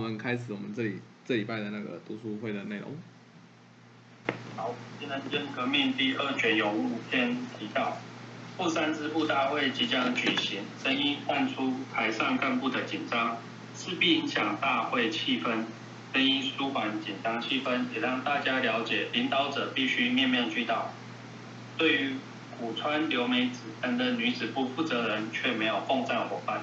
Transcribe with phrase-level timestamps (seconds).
[0.00, 2.88] 我们开始我们这里这礼拜的那个读书会的内容。
[4.56, 7.98] 好，新人间革命第二卷有五篇提到，
[8.56, 13.36] 副三支部大会即将举行，声音看出台上干部的紧张，
[13.76, 15.64] 势必影响大会气氛。
[16.14, 20.94] 声音舒缓紧张气氛，也让大家了解领导者必须面面俱到。
[21.76, 22.14] 对于
[22.58, 26.62] 古川留美子担任女子部负责人，却没有奉战伙伴。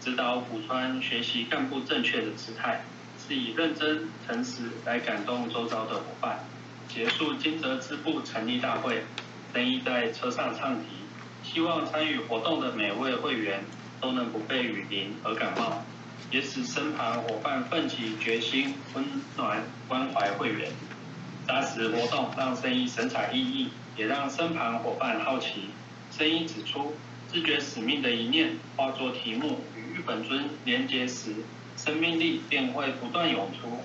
[0.00, 2.80] 指导古川学习干部正确的姿态，
[3.18, 6.40] 是以认真诚实来感动周遭的伙伴。
[6.88, 9.04] 结束金泽支部成立大会，
[9.52, 10.86] 登一在车上唱题，
[11.44, 13.62] 希望参与活动的每位会员
[14.00, 15.84] 都能不被雨淋而感冒，
[16.30, 19.04] 也使身旁伙伴奋起决心，温
[19.36, 20.70] 暖关怀会员。
[21.46, 25.68] 扎实活动让生意神采奕奕，也让身旁伙伴好奇。
[26.10, 26.94] 生意指出，
[27.28, 29.60] 自觉使命的一念化作题目。
[30.10, 31.32] 本尊连接时，
[31.76, 33.80] 生命力便会不断涌出。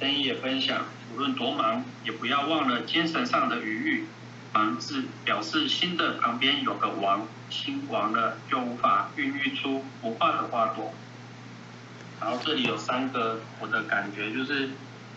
[0.00, 4.06] 生意也分享，无论多忙，也不要忘了精神上的余裕。
[4.52, 10.92] 忙字表示心的旁边有个王，心亡了就无法孕育出不化的花朵。
[12.20, 14.70] 然后这里有三个我的感觉，就是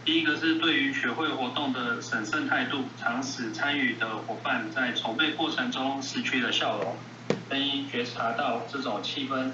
[0.06, 6.98] 第一个是对于学会活动的审慎态度，常使参与的伙伴在筹备过程中失去了笑容。
[7.50, 9.50] 生意觉察到这种气氛。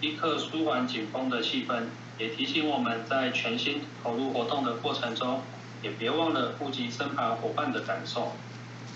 [0.00, 1.82] 立刻舒缓紧绷的气氛，
[2.18, 5.42] 也提醒我们在全心投入活动的过程中，
[5.82, 8.32] 也别忘了顾及身旁伙伴的感受。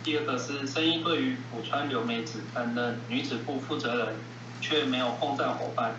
[0.02, 4.16] 第二个是声音对于浦川留美子担任女子部负责人，
[4.60, 5.96] 却没有碰战伙伴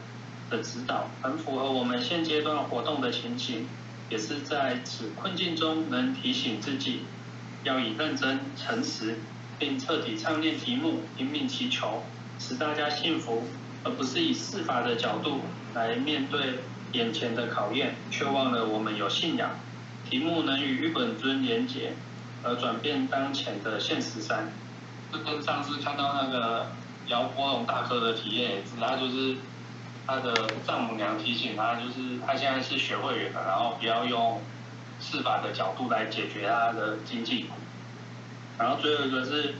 [0.49, 3.67] 的指导，很符合我们现阶段活动的情形，
[4.09, 7.01] 也是在此困境中能提醒自己，
[7.63, 9.19] 要以认真、诚实，
[9.59, 12.03] 并彻底唱念题目，拼命祈求，
[12.39, 13.43] 使大家幸福。
[13.85, 15.41] 而不是以司法的角度
[15.75, 16.59] 来面对
[16.93, 19.51] 眼前的考验，却忘了我们有信仰。
[20.09, 21.93] 题目能与日本尊连结，
[22.43, 24.51] 而转变当前的现实山。
[25.11, 26.71] 这跟上次看到那个
[27.07, 29.37] 姚波龙大哥的体验也是，他就是
[30.07, 30.33] 他的
[30.65, 34.41] 丈母娘提醒他，就是他现在是学会员了，然后不要用
[34.99, 37.45] 司法的角度来解决他的经济。
[38.57, 39.53] 然后最后一个是。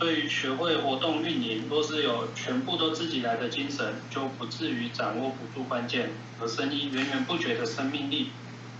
[0.00, 6.08] 对于学会活动运营，若是有全部都自己来的精神，就不至于掌握不住关键。
[6.40, 8.30] 而声音源源不绝的生命力，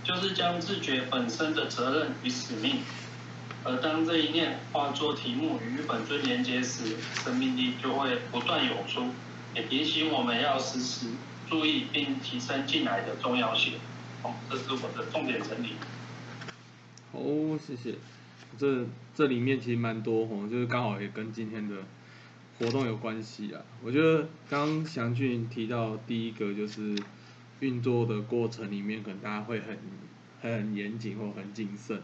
[0.03, 2.77] 就是将自觉本身的责任与使命。
[3.63, 9.11] 而当这一念化作题目与本尊连接时，生命力就会不断涌出，
[9.53, 11.05] 也提醒我们要时时
[11.47, 13.73] 注意并提升进来的重要性。
[14.23, 15.75] 好，这是我的重点整理。
[17.11, 17.19] 好，
[17.59, 17.99] 谢谢。
[18.59, 21.75] 这这里面其实蛮多吼，就是刚好也跟今天的
[22.57, 23.61] 活动有关系啊。
[23.83, 26.95] 我觉得刚祥俊提到第一个就是
[27.59, 29.77] 运作的过程里面，可能大家会很
[30.41, 32.01] 很严谨或很谨慎。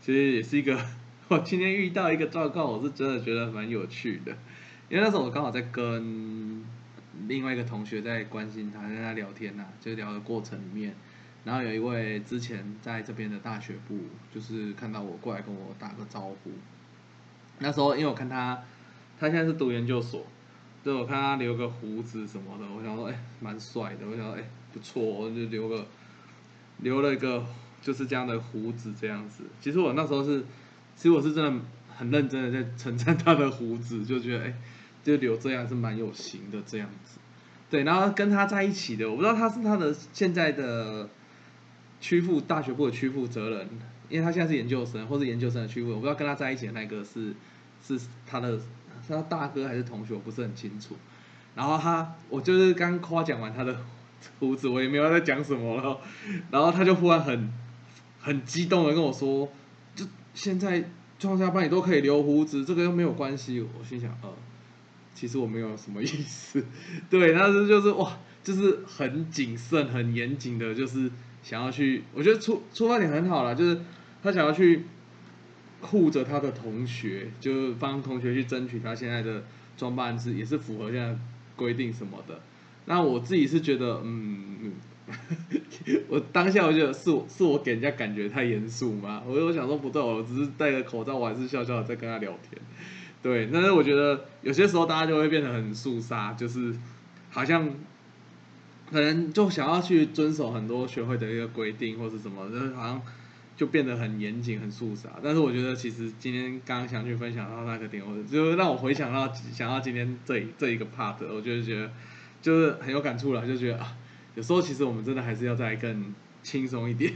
[0.00, 0.78] 其实也是一个
[1.28, 4.36] 我今天遇到一个状况，我是真的觉得蛮有趣的。
[4.88, 6.64] 因为那时候我刚好在跟
[7.28, 10.94] 另外一个同学在关心他，跟他聊天呐，就聊的过程里面。
[11.42, 13.98] 然后有一位之前在这边的大学部，
[14.32, 16.50] 就是看到我过来跟我打个招呼。
[17.60, 18.62] 那时候因为我看他，
[19.18, 20.26] 他现在是读研究所，
[20.84, 24.06] 对我看他留个胡子什么的，我想说，哎，蛮帅的。
[24.06, 25.86] 我想说，哎，不错，我就留个
[26.78, 27.42] 留了一个
[27.80, 29.44] 就是这样的胡子这样子。
[29.62, 30.44] 其实我那时候是，
[30.94, 31.62] 其实我是真的
[31.96, 34.54] 很认真的在称赞他的胡子，就觉得，哎，
[35.02, 37.18] 就留这样是蛮有型的这样子。
[37.70, 41.08] 对，然后跟他在一起的，我不知道他是他的现在的。
[42.00, 43.68] 区副大学部的区负责人，
[44.08, 47.34] 因为他现在是研究生，或是研究生的区副，我不知道跟他在一起的那个是
[47.86, 48.64] 是他的是
[49.08, 50.96] 他大哥还是同学，我不是很清楚。
[51.54, 53.76] 然后他，我就是刚夸奖完他的
[54.38, 56.00] 胡子，我也没有在讲什么了。
[56.50, 57.52] 然后他就忽然很
[58.20, 59.52] 很激动的跟我说
[59.94, 64.32] ：“就现在创下班你都可以留胡子，这个又没有关系。”我心想：“呃，
[65.14, 66.64] 其实我没有什么意思。”
[67.10, 71.10] 对，但是就是哇，就是很谨慎、很严谨的，就是。
[71.42, 73.80] 想要去，我觉得出出发点很好了，就是
[74.22, 74.84] 他想要去
[75.80, 79.42] 护着他的同学，就帮同学去争取他现在的
[79.76, 81.16] 装扮是也是符合现在
[81.56, 82.40] 规定什么的。
[82.84, 84.72] 那我自己是觉得，嗯，
[86.08, 92.60] 我当下我觉得是我是我给人家感觉太严肃嘛，我我想说不对，我只是戴个口罩，我还是笑笑的在跟他聊天。
[93.22, 96.74] 对，但是我觉得有些时候大家就会变得很肃杀，就是
[97.30, 97.70] 好像。
[98.90, 103.02] 可能就想要去遵守很多学会的一个规定或是什么，就是好像
[103.56, 105.08] 就变得很严谨、很肃杀。
[105.22, 111.90] 但是我觉得，其实今天刚刚想去分享到那个点，我就让我回想到想到今天这这 一个 part，我就觉得
[112.42, 113.96] 就是很有感触了，就觉得啊，
[114.34, 117.12] 有时候其实我们真的还是要再更轻松一点。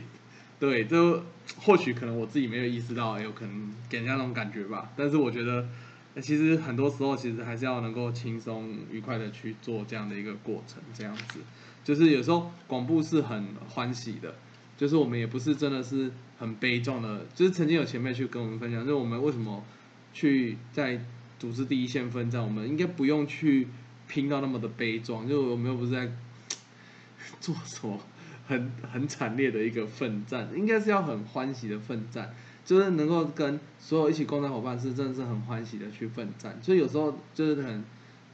[0.60, 1.22] 对，就
[1.56, 4.90] 或许可能我自己没有意识到，有可能给人家那种感觉吧。
[4.96, 5.66] 但是我觉得，
[6.20, 11.40] 其实很多时候其实还是要能够轻松愉快的去做这样的一个过程，这样子。
[11.82, 14.34] 就是有时候广布是很欢喜的，
[14.76, 17.26] 就是我们也不是真的是很悲壮的。
[17.34, 19.64] 就是曾经有前辈去跟我们分享，就是我们为什么
[20.12, 21.00] 去在
[21.38, 23.68] 组织第一线奋战，我们应该不用去
[24.08, 26.10] 拼到那么的悲壮，就我们又不是在
[27.40, 28.00] 做什么。
[28.46, 32.34] 很很惨烈的一个奋战，应该是要很欢喜的奋战，
[32.64, 36.58] 就是能够跟所有一起工作伙伴是真的是很欢喜的去奋战。
[36.62, 37.84] 所以有时候就是很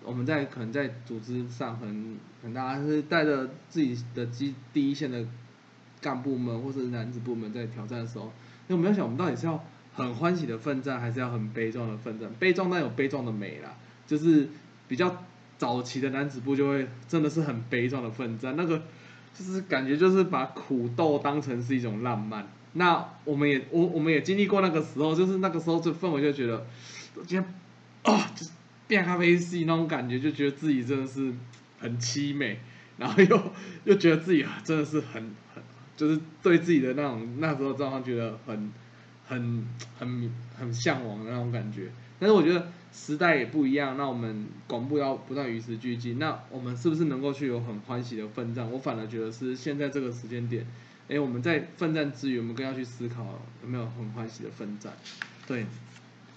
[0.05, 5.25] 我们在可能在组织上很很大家是带着自己的基第一线的
[6.01, 8.33] 干部们或者是男子部门在挑战的时候，
[8.69, 9.63] 那我们要想我们到底是要
[9.95, 12.31] 很欢喜的奋战，还是要很悲壮的奋战？
[12.39, 13.77] 悲壮但有悲壮的美啦，
[14.07, 14.49] 就是
[14.89, 15.25] 比较
[15.59, 18.83] 早期的男子部就会真的是很悲壮的奋战，那个。
[19.33, 26.67] 就是感觉就是把苦斗当成是一种浪漫，那我们也我我们也经历过那个时候，就是那个时候这氛围就觉得，
[27.27, 27.45] 今天
[28.03, 28.47] 啊就
[28.87, 31.33] 变咖啡系那种感觉，就觉得自己真的是
[31.79, 32.61] 很凄美，
[32.99, 33.43] 然后又
[33.85, 35.63] 又觉得自己真的是很很
[35.97, 38.73] 就是对自己的那种那时候状况觉得很
[39.27, 39.67] 很
[39.99, 42.69] 很很向往的那种感觉，但是我觉得。
[42.93, 48.69] 时代也不一样，那我们广播要不断与时俱进，那我们是不是能够去有很欢喜的奋战？
[48.71, 50.67] 我反而觉得是现在这个时间点，
[51.09, 54.93] 哎，我们在奋战之余，我们更要去思考有没有很欢喜的奋战。
[55.47, 55.67] 对，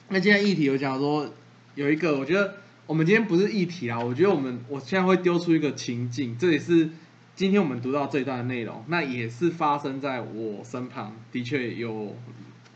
[0.10, 1.34] 那今天议题有讲说
[1.74, 2.54] 有一个，我觉得
[2.86, 6.92] 我们今天不是议题啊，我觉得我们我现在会丢出一个情境，这也是
[7.36, 12.16] 今天我们读到这一段的内容，那也是发生在我身旁，的确有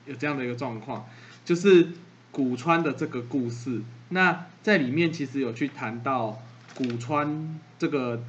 [0.07, 1.05] 有这样的一个状况，
[1.45, 1.89] 就是。
[2.37, 6.39] 古川的这个故事，那在里面其实有去谈到
[6.75, 8.23] 古川这个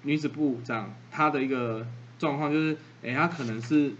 [0.00, 1.86] 女子部长她的一个
[2.18, 3.92] 状况，就是哎，她可能是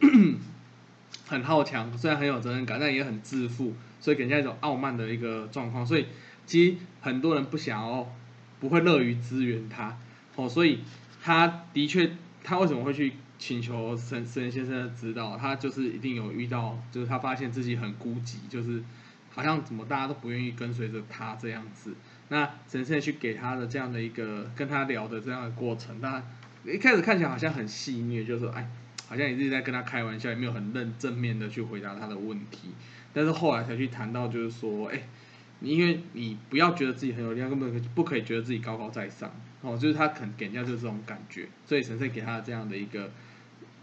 [1.28, 5.84] 很好强，虽然很有责任感，但也很自负，所以给人家一种傲慢的一个状况。
[5.86, 6.06] 所以
[6.46, 8.10] 其实很多人不想要，
[8.58, 9.98] 不会乐于支援她
[10.36, 10.48] 哦。
[10.48, 10.78] 所以
[11.22, 15.36] 他的确，他为什么会去请求神神先生的指导？
[15.36, 18.82] 他就是一定有遇到，就是他发现自己很孤寂，就是。
[19.38, 21.94] 好像怎么大家都不愿意跟随着他这样子，
[22.28, 26.20] 那神圣去给他的这样的一个跟他聊的这样的过程，那
[26.64, 28.68] 一开始看起来好像很戏谑，就是说哎，
[29.06, 32.70] 好像一直在跟他开玩笑，也没有很认正面的去回答他的问题。
[33.12, 35.02] 但是后来才去谈到，就是说，哎，
[35.60, 39.30] 你因为你不要觉得自己很有力量，根本不可以觉得自己高高在上
[39.60, 43.12] 哦，就是他肯给人家就是这种感觉，所以神圣给他这样的一个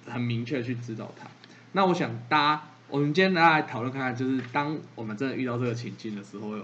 [0.06, 1.28] 很明确去指导他。
[1.72, 2.63] 那我想大家。
[2.88, 6.56] 我们今天大家来讨论看看，就是当我们真的遇到这个情境的时候，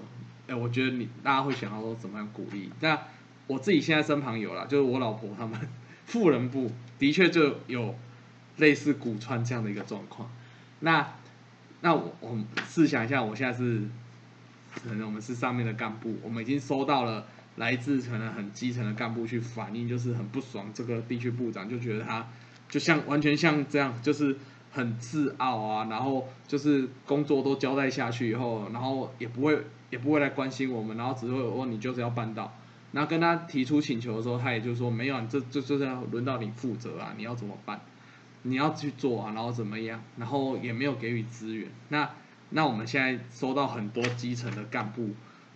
[0.47, 2.69] 哎，我觉得你大家会想到说怎么样鼓励？
[2.79, 2.97] 那
[3.47, 5.59] 我自己现在身旁有了，就是我老婆他们
[6.06, 7.95] 富人部的确就有
[8.57, 10.29] 类似古川这样的一个状况。
[10.81, 11.07] 那
[11.81, 13.81] 那我我试想一下，我现在是
[14.84, 22.27] 可能我们是上面的干部，我们已经收到了来自可能很基层的干部去反映，就是很不爽这个地区部长，就觉得他
[22.69, 24.38] 就像完全像这样，就是。
[24.71, 29.59] 很自傲啊，然后就是工作都交代下去以后，然后也不会
[29.89, 32.53] 也不会来关心我们，然后只会问你就是要办到，
[32.93, 37.81] 然后跟他提出请求的时候，他也就说没有，你这这就是要轮到你负责啊，你要怎么办？
[38.43, 40.01] 你要去做啊，然后怎么样？
[40.17, 41.69] 然后也没有给予资源。
[41.89, 42.09] 那
[42.51, 45.09] 那我们现在收到很多基层的干部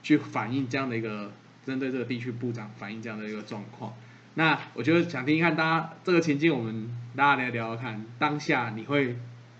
[0.04, 1.32] 去反映这样的一个
[1.66, 3.94] 针对这个地区部长反映这样的一个状况。
[4.36, 9.18] 那我觉得想听听看大家这个情境，我们大家来聊聊看，当下你会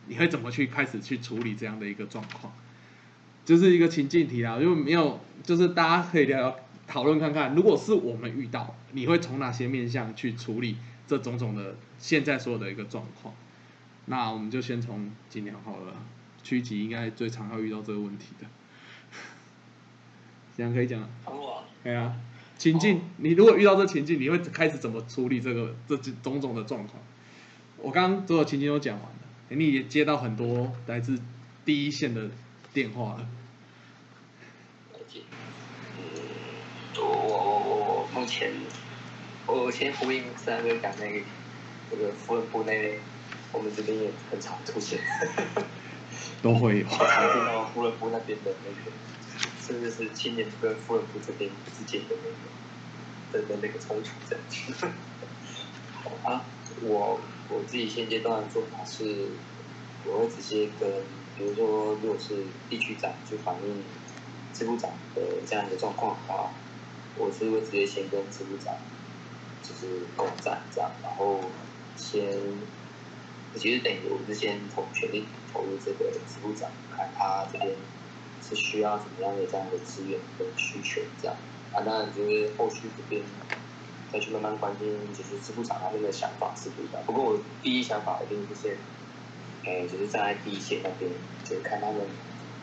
[0.08, 2.54] 你会怎么去开始去处理这样的一个状况？
[3.46, 10.78] 就是一个情境题啊，就没有，就是大家可以聊聊讨论看看，如果是我们遇到，你会从哪些面向去处理
[11.08, 13.34] 这种种的现在所有的一个状况？
[14.08, 15.94] 那我们就先从今年好了，
[16.44, 18.48] 区级应该最常要遇到这个问题的，
[20.58, 21.08] 这样可以讲。
[21.24, 21.64] 从我。
[21.84, 22.14] 对啊。
[22.58, 27.02] 情境，你如果遇到这情境，你会开始怎么处理这个这种种的状况？
[27.78, 29.20] 我刚刚所有情境都讲完了，
[29.50, 31.20] 你也接到很多来自
[31.66, 32.30] 第一线的
[32.74, 33.28] 电话了。
[35.98, 36.08] 嗯，
[36.98, 38.52] 我我我我目前，
[39.46, 41.20] 我先呼应三哥讲那个
[41.92, 42.98] 那个夫人部那，
[43.52, 45.00] 我们这边也很常出现，
[46.42, 46.88] 都会有。
[46.88, 48.92] 常听到夫人部那边的那个。
[49.66, 52.16] 甚至是青年跟富人部这边之间的
[53.32, 54.94] 那个的的那个冲突这样。
[56.24, 56.46] 啊，
[56.82, 57.20] 我
[57.50, 59.30] 我自己现阶段的做法是，
[60.06, 60.90] 我会直接跟，
[61.36, 63.84] 比如说，如果是地区长去反映
[64.54, 66.52] 支部长的这样一个状况的话，
[67.18, 68.76] 我是会直接先跟支部长
[69.64, 71.42] 就是共战这样，然后
[71.98, 72.22] 先，
[73.56, 77.76] 其实等于我是先投全力投入这个支部长，看他这边
[78.48, 81.36] 是需要什么样的这样的资源跟需求这样，
[81.74, 83.22] 啊，当然就是后续这边
[84.12, 87.02] 再去慢慢关心，就是支部长他们的想法是不一样。
[87.06, 88.78] 不过我第一想法一定是先，
[89.66, 91.12] 哎，就是站在第一线那边，
[91.44, 92.02] 就是看他们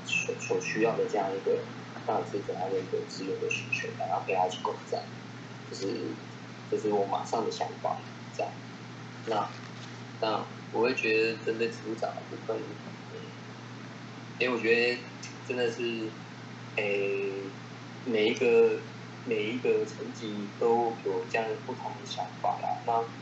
[0.07, 1.59] 所所需要的这样一个。
[2.05, 5.05] 到底是怎样的一个资源的需求，然后陪他去共战，
[5.71, 5.87] 就是
[6.69, 7.97] 就是我马上的想法，
[8.37, 8.51] 这样。
[9.27, 9.49] 那
[10.21, 12.57] 那我会觉得针对支部长的部分，
[14.39, 15.03] 因为我觉得
[15.45, 16.21] 真的是，
[16.77, 17.55] 诶，
[18.05, 18.83] 每一个
[19.25, 22.83] 每一个层级都有这样不同的想法啦。
[22.87, 23.12] 那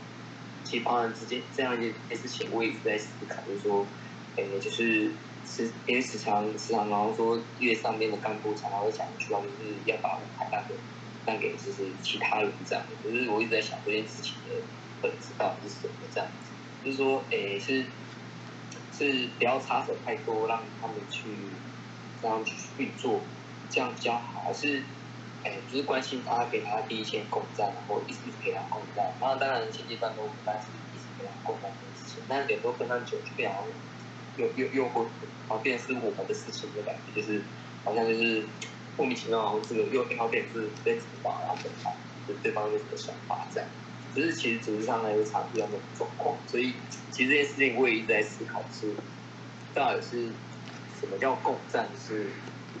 [0.63, 3.91] 其实包含之间这样一件事情，我一直在思考，就是说，
[4.35, 5.21] 诶，就是。
[5.43, 10.75] 是，因为时常时常，然后说越上面的干部常常会想去，就是要把舞台让给
[11.25, 12.85] 让给就是其他人这样。
[13.01, 14.49] 可是我一直在想这件事情的
[15.01, 16.53] 本质到底是什么这样子，
[16.83, 17.91] 就是说，诶，是
[19.01, 21.63] 是不要插手太多，让他们去
[22.21, 23.27] 让他们去运作，
[23.69, 24.85] 这样比较好，还是
[25.43, 29.17] 诶，就是关心他，给他第一线共战，然后一直陪他共战。
[29.19, 33.57] 然后当然前阶段都不单是一直陪他共战这件事情，但是有时候跟他久就变成
[34.35, 35.01] 又又又会。
[35.49, 37.45] 然后变成是我们的事情的感觉，就是
[37.83, 38.47] 好像就是
[38.95, 41.91] 莫名其妙，然后这个又然后变成是被指导，然后等他，
[42.25, 43.69] 就对方有什么想法这样。
[44.13, 46.73] 只是其实组织上呢有常遇到那种状况，所以
[47.09, 48.95] 其实这件事情我也一直在思考，是
[49.73, 50.33] 到底是
[50.99, 51.89] 什么叫共战？
[51.97, 52.31] 是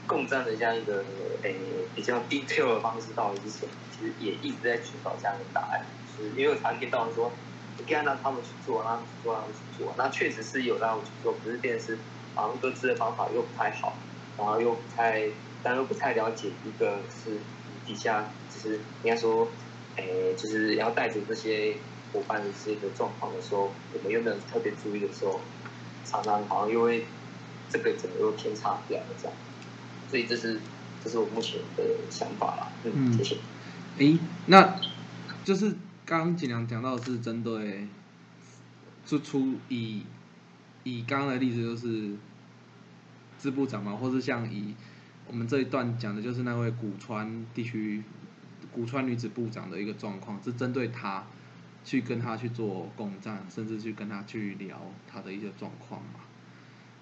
[0.07, 1.05] 共战的这样一个
[1.43, 3.71] 诶比较 detail 的方式到底是什么？
[3.91, 5.85] 其实也一直在寻找这样的答案。
[6.05, 7.31] 是因为我常听到说，
[7.77, 9.95] 你可以让他们去做，让他们去做，让他们去做。
[9.97, 11.99] 那确实是有让他们去做，可是变成是。
[12.33, 13.93] 好像各自的方法又不太好，
[14.37, 16.53] 然后又不太，但又不太了解。
[16.63, 17.41] 一个是
[17.83, 19.51] 底下，就是应该说，
[20.07, 21.75] 诶，就是要带着这些
[22.11, 25.39] 伙伴的这个状况的时候，我们又没有特别注意的时候，
[26.05, 27.05] 常常好像又会
[27.69, 29.33] 这个整个又偏差掉了这样。
[30.09, 30.59] 所以这是
[31.03, 32.71] 这是我目前的想法啦。
[32.83, 33.37] 嗯，谢谢。
[33.97, 34.17] 诶，
[34.47, 34.79] 那
[35.43, 35.71] 就是
[36.05, 37.87] 刚刚锦良讲到的是针对，
[39.05, 40.03] 就出以。
[40.83, 42.15] 以刚刚的例子就是
[43.39, 44.73] 支部长嘛，或是像以
[45.27, 48.01] 我们这一段讲的，就是那位古川地区
[48.73, 51.25] 古川女子部长的一个状况，是针对他
[51.83, 56.21] 去跟他去做共战，甚至去跟他去聊他的一些状况嘛。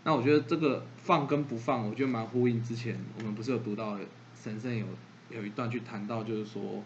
[0.04, 4.00] 那我觉得这个放跟不放，我觉得蛮呼应之前我们不是有读到
[4.34, 4.86] 神圣有
[5.30, 6.84] 有一段去谈到，就是说，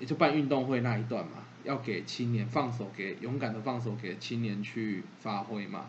[0.00, 5.86] 也就办运动会那一段嘛，要给青年放手，给勇敢的放手给青年去发挥嘛。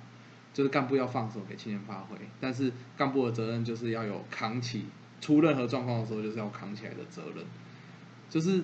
[0.54, 4.86] 就是干部要放手给青年发挥，但是干部的责任就是要有扛起
[5.20, 7.44] 出任何状况的时候就是要扛起来的责任。
[8.30, 8.64] 就是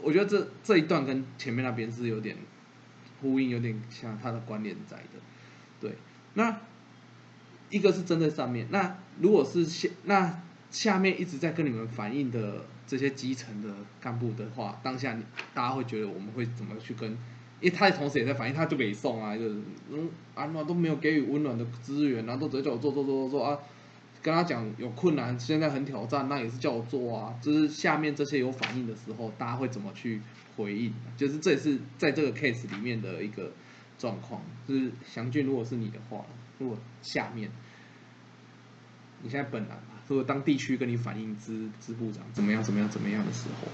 [0.00, 2.36] 我觉得这这一段跟前面那边是有点
[3.20, 5.20] 呼应，有点像他的关联在的。
[5.80, 5.92] 对，
[6.34, 6.60] 那
[7.70, 15.16] 一个是针对上面，那如果是下那下面一直在跟你们反映的这些基层的干部的话，当下
[15.54, 17.16] 大家会觉得我们会怎么去跟？
[17.58, 19.56] 因为他的同时也在反映，他就给送啊，就是
[19.90, 23.58] 嗯，啊那都没有给予温暖的资源，然后都直接叫我做做做做做啊，
[24.26, 27.32] 跟他讲有困难，现在很挑战，那也是叫我做啊。
[27.40, 30.20] 就是下面这些有反应的时候，大家会怎么去
[30.56, 30.92] 回应？
[31.16, 33.52] 就是这也是在这个 case 里面的一个
[33.96, 34.42] 状况。
[34.66, 36.26] 就是祥俊，如果是你的话，
[36.58, 37.52] 如果下面
[39.22, 39.76] 你现在本来，
[40.08, 43.68] 如果当地区跟你反映支支部长怎么样怎么样怎么样的时候。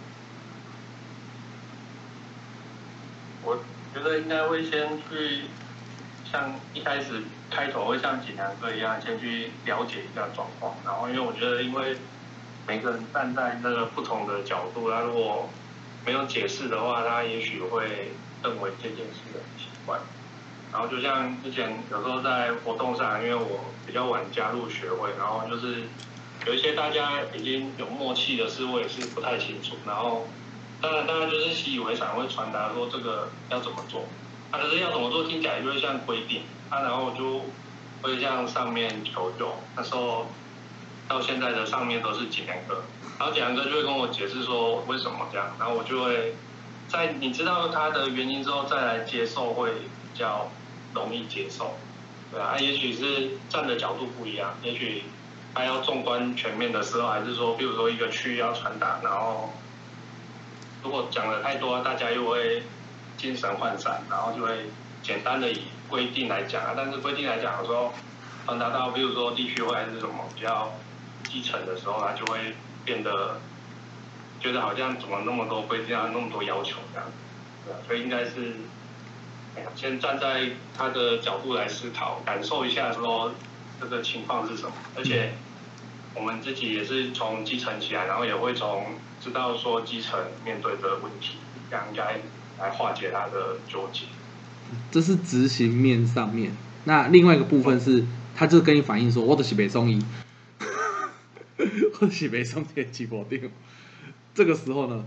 [3.43, 3.57] 我
[3.95, 5.45] 觉得应该会先去，
[6.31, 7.23] 像一开始
[7.55, 10.75] 开头会像锦良哥一样，先去了解一下状况。
[10.85, 11.97] 然后，因为我觉得，因为
[12.67, 15.51] 每个人站在那个不同的角度，他如果
[16.07, 19.99] 没有解释的话，他也许会认为这件事很奇怪。
[20.73, 25.83] 然后，就像之前有时候在活动上，因为我比较晚加入学会，然后就是
[26.47, 29.77] 有一些大家已经有默契的事，我也是不太清楚。
[29.87, 30.27] 然后。
[30.81, 34.01] 当然，当然就是习以为常会传达说这个要怎么做，
[34.51, 37.43] 啊，可是要怎么做听起来就会像规定，啊，然后就
[38.01, 39.55] 会向上面求救。
[39.77, 40.27] 那时候
[41.07, 42.83] 到现在的上面都是景阳哥，
[43.19, 46.35] 然后景阳哥就会跟我解释说为什么这样，然后我就会
[46.89, 50.49] 在你知道他的原因之后再来接受会比较
[50.95, 51.75] 容易接受，
[52.33, 55.05] 对啊，也许是站的角度不一样，也许
[55.55, 59.53] 他要纵观全面的时候，还是说，比如说一个区域要传达，然后。
[60.85, 62.65] 如果讲的太多，大家又会
[63.17, 64.67] 精神涣散，然后就会
[65.03, 66.75] 简单的以规定来讲啊。
[66.77, 67.93] 但是规定来讲有时候，
[68.47, 70.73] 传达到比如说地区会还是什么比较
[71.29, 72.55] 基层的时候，它就会
[72.85, 73.41] 变得
[74.41, 77.09] 觉得好像怎么那么多规定啊，那么多要求这样，
[77.65, 78.57] 对啊，所以应该是，
[79.77, 83.33] 先站在他的角度来思考，感受一下说
[83.81, 85.33] 这个情况是什么，而且
[86.15, 91.39] 我们自己也是从基层起来，然后也会从知道说基层面对的问题，
[91.71, 92.19] 这样应该
[92.59, 94.07] 来化解他的纠结。
[94.91, 96.53] 这是执行面上面。
[96.85, 100.05] 那另外一个部分是，他就跟你反映说，我的是北中医，
[102.01, 103.51] 我的是北中天气否定。
[104.35, 105.05] 这个时候呢，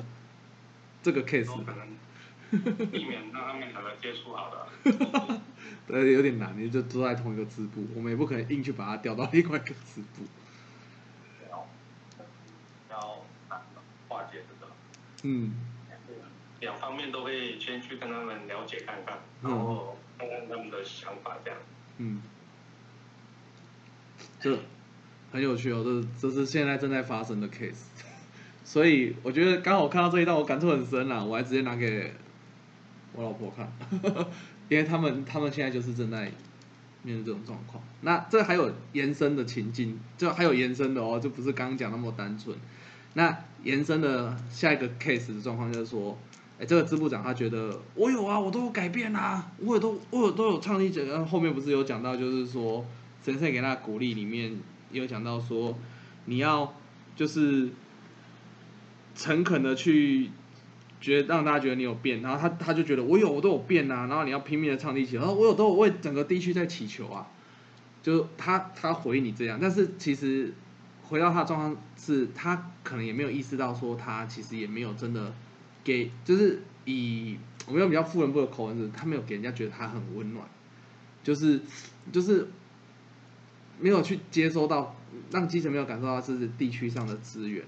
[1.04, 4.68] 这个 case 可能避免让他们两个接触好了。
[5.88, 10.24] 呃有点难，你就都在同一个支部，我们也不可能硬去把它调到另外一个支部。
[11.50, 11.68] 要
[12.90, 13.24] 要
[14.08, 14.72] 化解这个，
[15.24, 15.54] 嗯，
[16.66, 21.60] 两方面都会先去跟他们了解看看，然后看看他们的想法这样。
[22.00, 22.20] 嗯，
[24.42, 24.58] 这
[25.32, 25.84] 很有趣哦，
[26.20, 27.86] 这这是现在正在发生的 case，
[28.66, 32.12] 所以我觉得刚好看到这一段，我感触很深啦，我还直接拿给
[33.14, 33.72] 我老婆看，
[34.68, 36.32] 因为他们他们现在就是正在
[37.04, 37.84] 面对这种状况。
[38.02, 42.58] 那这还有延伸的情境，就还有延伸的哦，就不是刚刚讲那么单纯。
[43.14, 46.18] 那延伸的下一个 case 的状况就是说，
[46.60, 52.86] 哎，这个支部长他觉得我有啊，我都有改变啊，我有都我有都有倡议者，然后后面不是有讲到，就是说
[53.24, 54.58] 神圣给他鼓励里面
[54.92, 55.78] 有讲到说，
[56.26, 56.74] 你要
[57.16, 57.70] 就是
[59.16, 60.30] 诚恳的去
[61.02, 67.28] 觉得让大家觉得你有变，然后他他就觉得我有我都有变啊，然后你要拼命的倡议起，然后我有都有为整个地区在祈求啊，
[68.02, 70.54] 就他他回你这样，但是其实
[71.04, 75.34] 回到他的状况是，他可能也没有意识到说他其实也没有真的
[75.86, 80.46] 给，就是以我们用比较富人部的口吻，他没有给人家觉得他很温暖，
[81.24, 81.62] 就是
[82.12, 82.50] 就是
[83.80, 84.96] 没有去接收到，
[85.32, 87.64] 让基层没有感受到这是地区上的资源。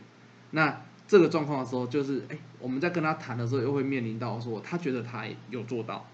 [0.51, 6.05] 那这个状况的时候，就是哎，我们在跟他谈的时候，又会面临到说，他觉得他有做到。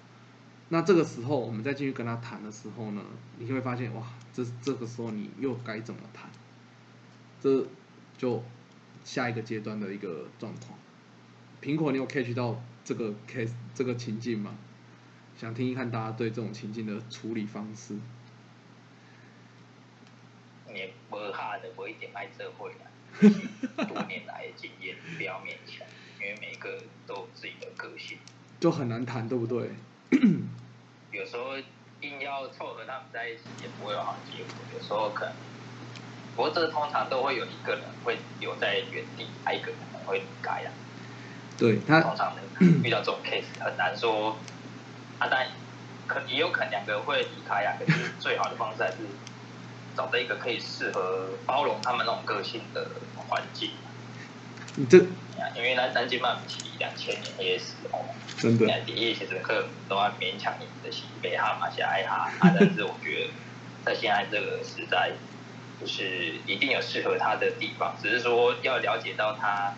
[0.69, 3.01] 那这个时候，我们再继续跟他谈的时候呢，
[3.39, 6.29] 你就会发现，哇，这这个时候你又该怎么谈？
[7.41, 7.65] 这
[8.17, 8.43] 就
[9.03, 10.79] 下一个阶段的一个状况。
[11.63, 14.53] 苹果，你有 catch 到这个 case 这个情境吗？
[15.39, 17.95] 想听一看大家对这种情境的处理方式。
[20.67, 22.91] 你无下的不一定爱这会啦，
[23.87, 25.87] 多年来的经验不要勉强，
[26.19, 28.17] 因为每个都有自己的个性，
[28.59, 29.69] 就很难谈，对不对？
[31.13, 31.57] 有时候
[32.01, 34.53] 硬要凑合他们在一起，也不会有好结果。
[34.73, 35.33] 有时候可能，
[36.35, 40.73] 不过这通常都会有一个人会留在原地，还一个可能会离开啊。
[41.57, 42.33] 对他通常
[42.83, 44.37] 遇到这种 case 很难说，
[45.19, 45.47] 啊，但
[46.07, 47.75] 可也有可能两个会离开啊。
[47.79, 48.97] 可是最好的方式还是
[49.95, 53.71] 找到一个可以适合包容他们那种个性的环境。
[54.75, 54.97] 你这
[55.55, 63.29] 因为咱咱今嘛不是两千年那个时候嘛，真的，第一其实课都要勉强你的是北哈嘛，是爱哈，啊，但是我觉得
[63.85, 65.11] 在现在这个时代，
[65.79, 69.75] 就是一定有适合他的地方，只是说要了解到他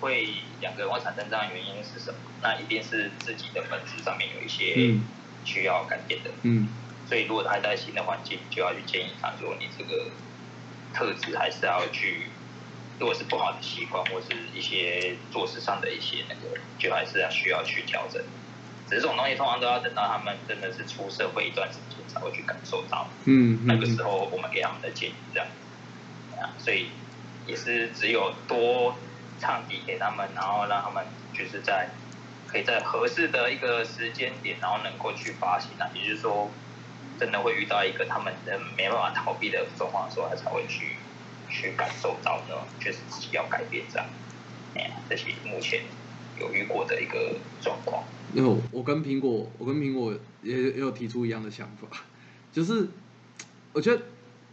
[0.00, 0.28] 会
[0.60, 5.02] 两个人会产生这样的原因是什么，那一定是自己的本质上面有一些嗯。
[5.44, 6.68] 需要改变的，嗯。
[7.08, 10.10] 所以如果他在新的环境，就要去建议他说，你这个
[10.92, 12.26] 特质还是要去，
[12.98, 18.20] 如果是不好的习惯或是一些做事上的一些那个，就还是要需要去调整。
[18.88, 25.46] 只是这种东西通常都要等到他们真的是出社会一段时间才会去感受到，嗯那个嗯时候我们给他们的建议这样。
[26.40, 26.88] 啊，所以
[27.46, 28.96] 也是只有多
[29.38, 31.90] 唱底给他们，然后让他们就是在
[32.46, 36.50] 可以在合适的一个时间点，然后能够去发行啊，也就是说，
[37.18, 40.96] 真的会遇到一个他们人没办法逃避的状况的时候，他才会去
[41.50, 44.06] 去感受到呢，确实自己要改变这样。
[44.74, 45.82] 哎，这是目前
[46.38, 48.04] 有遇过的一个状况。
[48.34, 51.88] 因为我我跟苹果，我跟苹果也也有提出一样的想法，
[52.52, 52.88] 就是
[53.72, 54.02] 我觉得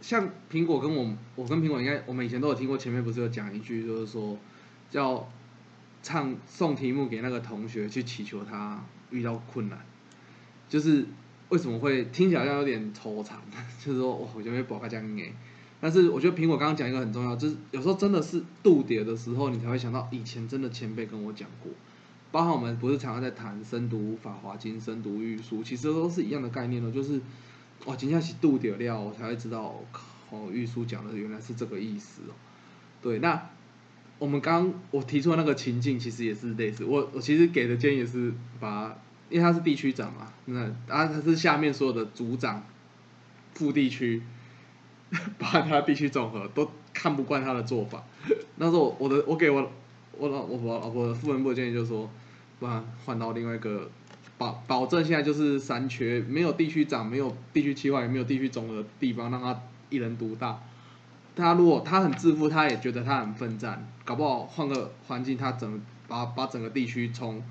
[0.00, 4.38] 像苹果跟我，我跟苹果应该我们以前都有听过，前面不是有讲一句，就是说
[4.94, 5.28] 叫
[6.04, 8.80] 唱送题目给那个同学去祈求他
[9.10, 9.76] 遇到困难，
[10.68, 11.04] 就是
[11.48, 13.32] 为什么会听起来好像有点惆怅，
[13.84, 15.32] 就是说，我觉得宝卡这样哎。
[15.80, 21.72] 但是我觉得苹果刚刚讲一个很重要，就是有时候真的是度跌的时候，你才会想到以前真的前辈跟我讲过，
[22.30, 27.20] 包括我们不是常常在谈深读《法华经》、深读《玉书》，其实都是一样的概念的，就是
[27.86, 29.74] 哇，今天是度跌料，我才会知道，
[30.30, 32.32] 哦，玉书讲的原来是这个意思哦。
[33.02, 33.50] 对，那
[34.24, 36.82] 我们刚我提出的那个情境，其实也是类似。
[36.82, 38.96] 我我其实给的建议也是把，
[39.28, 42.64] 因为他是地区长嘛，那啊他是下面所有的组长、
[43.52, 44.22] 副地区，
[45.38, 48.02] 把他地区总和都看不惯他的做法。
[48.56, 49.70] 那时候我的我给我
[50.16, 52.10] 我老我我我的副文部的建议就是说，
[52.58, 53.90] 不然换到另外一个
[54.38, 59.60] 保保证现在就是三缺，没有地区长，没有地区企划，也没有地区总的地方，让他
[59.90, 60.62] 一人独大。
[61.36, 67.42] 他如果他很自负，他也觉得他很奋战，搞不好换个环境，他整把把整个地区从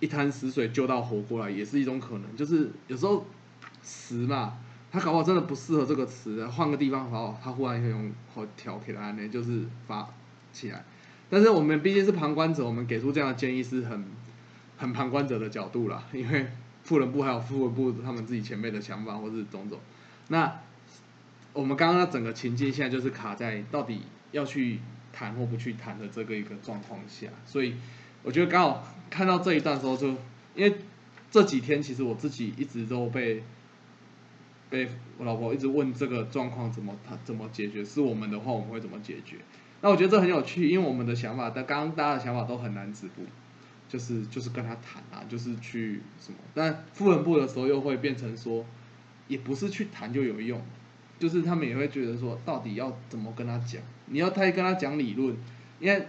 [0.00, 2.36] 一滩死水救到活过来，也是一种可能。
[2.36, 3.24] 就是有时候
[3.82, 4.54] 死嘛，
[4.90, 10.08] 他搞不好真的不适合这个词，换个地方好，他忽然可以用好调起来呢，就是发
[10.52, 10.84] 起来。
[11.30, 14.04] 但是我们毕竟是旁观者，我们给出这样的建议是很
[14.76, 16.46] 很旁观者的角度啦，因为
[16.82, 19.78] 富人部还有富人部他们自己前辈的想法或是种种。
[20.28, 20.60] 那
[21.54, 24.80] 我们刚刚整个情境现在就是卡在到底要去
[25.12, 27.76] 谈或不去谈的这个一个状况下，所以
[28.22, 30.08] 我觉得刚好看到这一段时候，就
[30.56, 30.74] 因为
[31.30, 33.44] 这几天其实我自己一直都被
[34.68, 39.36] 被我老婆一直问这个状况怎么谈怎么解决，是我们的话我们会怎么解决？
[39.80, 43.22] 那我觉得这很有趣，因为我们的想法，但刚刚大家的想法都很难止步，
[43.88, 48.64] 就是就是跟他谈啊，就是去什么，但副人部的时候又会变成说，
[49.28, 50.60] 也不是去谈就有用。
[51.18, 53.80] 就是他们也会觉得说，到底要怎么跟他讲？
[54.06, 55.34] 你要太跟他讲理论，
[55.80, 56.06] 因为，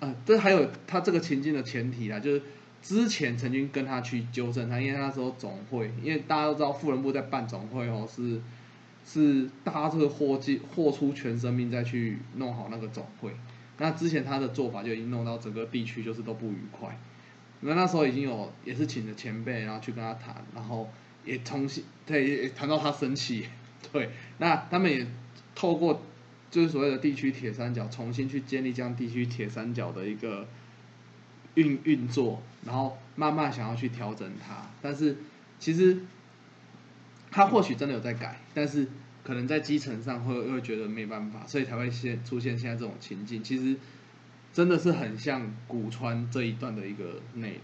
[0.00, 2.42] 呃，这还有他这个情境的前提啦，就是
[2.82, 8.40] 之前曾经跟他去纠正他，因为那时候总会，因为大家都知道富人部在办总会哦，是
[9.04, 13.30] 是大家这个豁尽豁出全生命再去弄好那个总会。
[13.78, 16.98] 那之前他的做法就已经弄到整个地区就是都不愉快。
[17.60, 20.88] 那那时候已经有也是请了前辈，然后去跟他谈，然后
[21.24, 23.46] 也重新对也谈到他生气。
[23.92, 25.06] 对，那他们也
[25.54, 26.02] 透过
[26.50, 30.46] 就是所谓的地区铁三角，重新去建立这样地区铁三角的一个
[31.54, 34.70] 运运作，然后慢慢想要去调整它。
[34.80, 35.16] 但是
[35.58, 36.00] 其实
[37.30, 38.88] 他或许真的有在改，但是
[39.22, 43.42] 可能在基层上会会觉得没办法，所以才会现出现现在这种情境。
[43.42, 43.76] 其实
[44.52, 47.62] 真的是很像古川这一段的一个内容，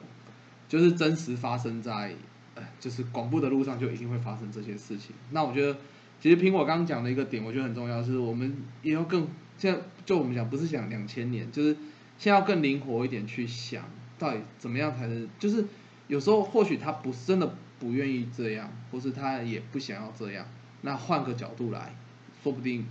[0.68, 2.14] 就是真实发生在
[2.54, 5.14] 呃，就是广布的路上就一定会发生这些事情。
[5.30, 5.78] 那我觉得。
[6.24, 11.76] 其实苹果刚刚讲的一个点，我觉得很重要，是我们也要更现在就我们讲，不是讲两千年，就是
[12.16, 13.84] 先要更灵活一点去想，
[14.18, 15.66] 到底怎么样才能，就是
[16.06, 20.46] 有时候或许他不是真的不愿意这样，或是他也不想要这样，
[20.80, 21.94] 那换个角度来，
[22.42, 22.86] 说不定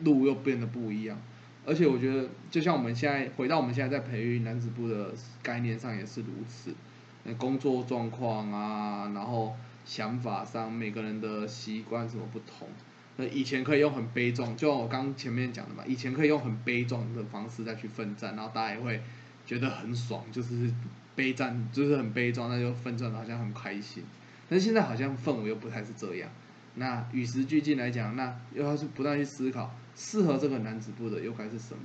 [0.00, 1.16] 路又变得不一样。
[1.64, 6.74] 而且我觉得，就像我们现在回到我们现在在培育男子部的概念上也是如此，
[7.22, 9.54] 那工作状况啊，然后。
[9.88, 12.68] 想法上，每个人的习惯什么不同？
[13.16, 19.00] 那以前可以用很悲壮，就我刚前面讲的嘛，以前可以用很悲壮的方式再去奋战，然后大家也会
[19.46, 20.70] 觉得很爽，就是
[21.16, 24.04] 悲战，就是很悲壮，那就奋战好像很开心。
[24.50, 26.28] 但现在好像氛围又不太是这样。
[26.74, 31.84] 那与时俱进来讲，那又要是不断去思考，适合这个男子部的又该是什么？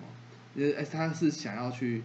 [0.55, 2.03] 呃，他是想要去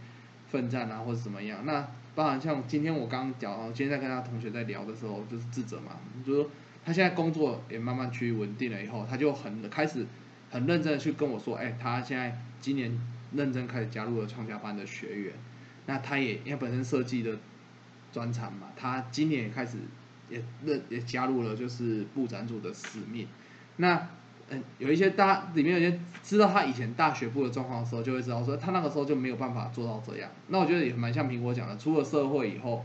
[0.48, 1.66] 奋战啊，或者怎么样？
[1.66, 1.86] 那
[2.18, 5.92] 包含像今天我刚刚讲，今天在跟他同学在聊的时候，就是智者嘛，
[6.26, 6.50] 就说
[6.84, 10.04] 他现在工作也慢慢趋于稳定了以后，他就很开始
[10.50, 12.90] 很认真的去跟我说，哎，他现在今年
[13.34, 15.32] 认真开始加入了创家班的学员，
[15.86, 17.38] 那他也因为本身设计的
[18.10, 19.78] 专长嘛，他今年也开始
[20.28, 23.28] 也认也加入了就是部长组的使命，
[23.76, 24.08] 那。
[24.50, 30.30] 嗯，有一些大里面有些知道他以前大学部的状况的时候，就会知道说他那个时候就没有办法做到这样。
[30.46, 32.84] 那我觉得也蛮像苹果讲的，出了社会以后，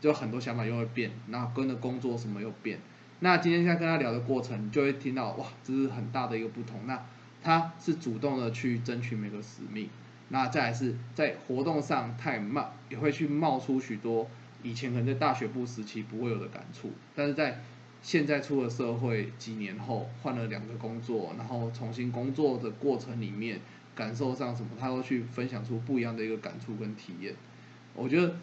[0.00, 2.80] 就很多想法又会变，然后跟着工作什么又变。
[3.20, 6.80] 那今天在跟他聊的过程，就会听到哇，这是很大的一个不同。
[6.86, 7.00] 那
[7.40, 9.88] 他是主动的去争取每个使命，
[10.30, 14.28] 那再来是在活动上，太慢也会去冒出许多
[14.64, 17.60] 以前可能在大学部时期不会有的感触，但是在。
[18.02, 23.60] 现在出了社会几年后，换了两个工作，然后重新工作的过程里面，
[23.96, 27.34] 感受上什么，他都去分享出不一样的一个感触跟体验。
[27.94, 28.36] 我觉得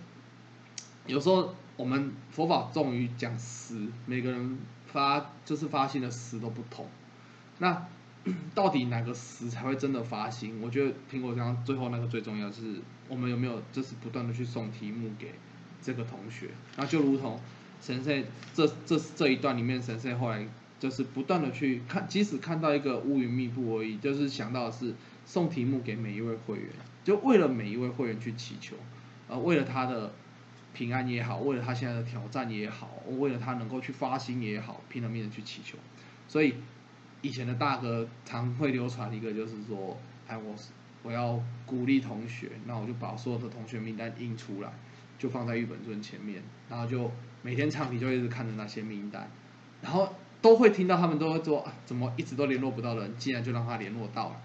[1.07, 6.85] 有时候我们佛法重于讲实，每个人发就是发心的实都不同。
[7.59, 7.87] 那
[8.53, 10.59] 到底哪个实才会真的发心？
[10.61, 15.33] 我觉得苹果刚最后那个最重要是，我们有没有就是不断的去送题目给
[15.81, 17.39] 这个同学，那就如同。
[17.83, 20.47] 神社这这这一段里面，神社后来
[20.79, 26.69] 就是不断的去看，即使看到一个乌云密布而已，就是想到的是送题目给每一位会员，
[27.03, 28.77] 就为了每一位会员去祈求，
[29.27, 30.13] 呃，为了他的
[30.73, 35.77] 平安也好，为了他现在的挑战也好，为了他能够去发心也好，拼了命的去祈求。
[36.29, 36.55] 所以
[37.21, 40.55] 以前的大哥常会流传一个，就是说，哎，我
[41.03, 44.71] 我要鼓励同学，那我就把所有的同学名单印出来，
[45.19, 47.11] 就放在玉本尊前面，然后就。
[47.43, 49.29] 每天唱题就一直看着那些名单，
[49.81, 54.35] 然后都会听到他们都会说，怎么一直都联络不到人，竟然就让他联络到了。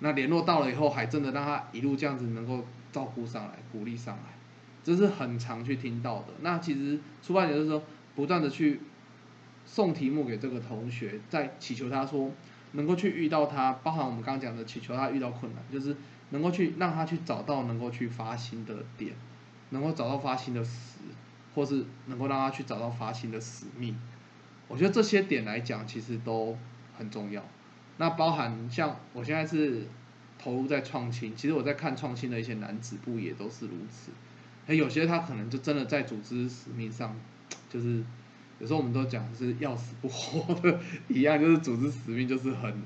[0.00, 4.34] 那联络到了以后，还真的让他一路这样子能够照顾上来，鼓励上来，
[4.84, 6.26] 这是很常去听到的。
[6.42, 7.82] 那其实出发点就是说，
[8.14, 8.82] 不断的去
[9.64, 12.30] 送题目给这个同学，在祈求他说
[12.72, 15.96] 能够去遇到他，包含我们刚刚讲的祈求他遇到困难，就是
[16.30, 19.14] 能够去让他去找到能够去发心的点，
[19.70, 20.98] 能够找到发心的时，
[21.56, 23.98] 或是能够让他去找到发心的使命。
[24.68, 26.56] 我觉得这些点来讲，其实都
[26.96, 27.42] 很重要。
[27.96, 29.88] 那包含像我现在是
[30.38, 34.12] 投入在创新，其实我在看创新的一些男子部也都是如此。
[34.66, 37.16] 那有些他可能就真的在组织使命上，
[37.70, 38.04] 就是
[38.58, 42.82] 有时候我们都讲是要死不活的一样，就是组织使命就是很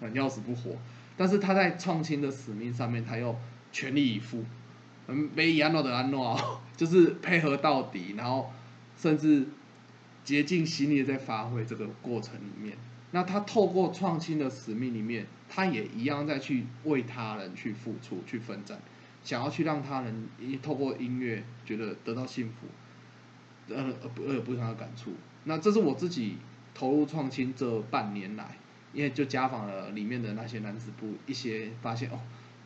[0.00, 0.76] 很要死不活。
[1.16, 3.34] 但是他在创新的使命上面，他又
[3.72, 4.44] 全力以赴，
[5.08, 6.38] 嗯，没安诺的安诺，
[6.76, 8.52] 就是配合到底，然后
[8.96, 9.48] 甚至。
[10.24, 12.76] 竭尽心力在发挥这个过程里面，
[13.12, 18.78] 那他透过创新的使命里面，他也一样在去为他人去付出、去奋战，
[19.24, 20.28] 想要去让他人
[20.60, 25.14] 透过音乐觉得得到幸福，呃呃不呃不同的感触。
[25.44, 26.36] 那这是我自己
[26.74, 28.58] 投入创新这半年来，
[28.92, 32.20] 因为就家访了里面的那些男子部，一些发现哦，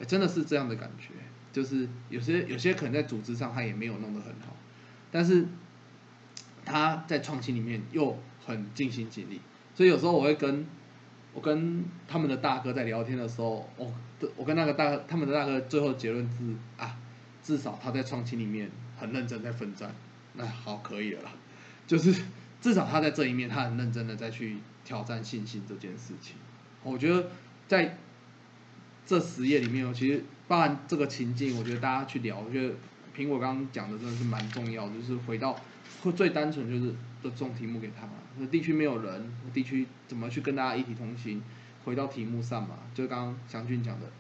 [0.08, 1.10] 真的是这样的感觉，
[1.52, 4.56] 就是有些有些可能在组织上他也没有弄得很好，
[5.10, 5.46] 但是。
[6.64, 9.40] 他在创新里面又很尽心尽力，
[9.74, 10.64] 所以有时候我会跟
[11.34, 13.92] 我跟他们的大哥在聊天的时候，我
[14.36, 16.96] 我跟那个大他们的大哥最后结论是啊，
[17.42, 19.92] 至少他在创新里面很认真在奋战，
[20.34, 21.32] 那好可以了啦，
[21.84, 22.14] 就是
[22.60, 26.36] 至少他在这一面他很认真的在去挑战信心这件事情，
[26.84, 27.28] 我觉得
[27.66, 27.98] 在
[29.04, 32.74] 这十页里面，其实包含这个情境，我觉得大家去聊，我觉得
[33.16, 35.58] 苹果刚刚讲的真的是蛮重要，就是回到。
[36.02, 41.42] 会最单纯就是的种题目给他，那地区没有人，地区怎么去跟大家一体同行？
[41.86, 44.10] 回到题目上嘛，就刚刚祥俊讲的，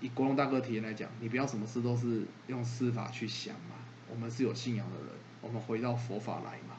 [0.00, 3.76] 以国龙大哥体验来讲，你不要什么事都是用司法去想嘛。
[4.10, 5.06] 我们是有信仰的人，
[5.40, 6.74] 我们回到佛法来嘛，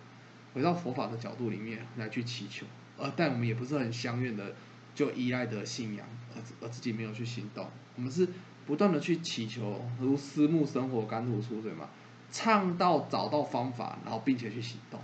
[0.53, 2.65] 回到佛法的角度里面来去祈求，
[2.97, 4.53] 而但我们也不是很相愿的
[4.93, 8.27] 就依赖的信仰，而而自己没有去行动，我们是
[8.65, 11.89] 不断的去祈求，如私募生活，甘露出水嘛。
[12.31, 14.99] 唱到找到方法，然后并且去行动，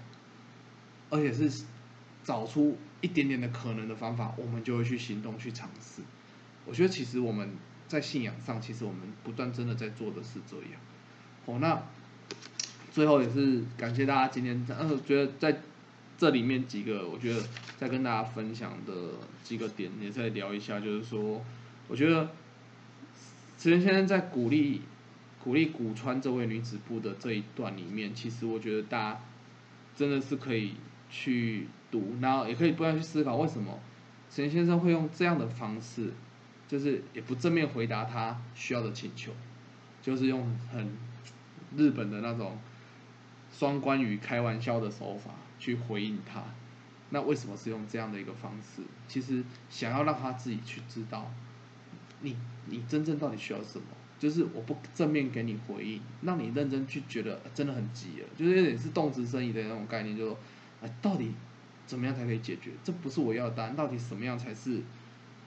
[1.09, 1.63] 而且是
[2.25, 6.01] 找出一点点的可能的方法，我们就会去行动去尝试。
[6.65, 7.55] 我觉得其实我们
[7.87, 10.81] 在信仰上，其实我们不断真的在做的是这样。
[11.45, 11.81] 哦，那
[12.91, 15.61] 最后也是感谢大家今天，呃，觉得在
[16.17, 17.41] 这里面几个，我觉得
[17.77, 18.93] 再跟大家分享的
[19.41, 21.41] 几个点，也再聊一下，就是说，
[21.87, 22.29] 我觉得
[23.61, 24.81] 石原先生在鼓励。
[25.43, 29.19] 鼓励古川这位女子部的这一段里面，其实我觉得大家
[29.95, 30.75] 真的是可以
[31.09, 33.79] 去读，然后也可以不断去思考为什么
[34.29, 36.13] 陈先生会用这样的方式，
[36.67, 39.31] 就是也不正面回答他需要的请求，
[39.99, 40.91] 就是用很
[41.75, 42.59] 日本的那种
[43.51, 46.43] 双关语开玩笑的手法去回应他。
[47.09, 48.83] 那为什么是用这样的一个方式？
[49.07, 51.31] 其实想要让他自己去知道，
[52.19, 52.37] 你
[52.71, 53.85] 你真正到底需要什么。
[54.17, 60.37] 就是我不正面给你回应，让你认真去觉得真的很急了，就是有点是动词生意的那种概念，就说，
[60.81, 61.31] 啊，到底
[61.87, 62.69] 怎么样才可以解决？
[62.83, 64.79] 这不是我要的答案，到底什么样才是？